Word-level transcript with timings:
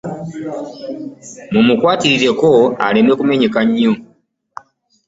Mumukwatireko 1.51 2.49
aleme 2.85 3.11
kumenyeka 3.19 3.59
nnyo. 3.67 3.93